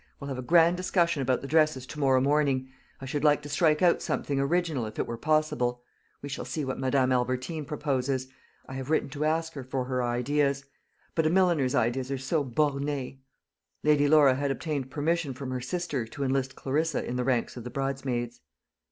[0.19, 2.71] We'll have a grand discussion about the dresses to morrow morning.
[2.99, 5.83] I should like to strike out something original, if it were possible.
[6.23, 8.27] We shall see what Madame Albertine proposes.
[8.67, 10.65] I have written to ask her for her ideas;
[11.13, 13.19] but a milliner's ideas are so bornées."
[13.83, 17.63] Lady Laura had obtained permission from her sister to enlist Clarissa in the ranks of
[17.63, 18.41] the bridesmaids.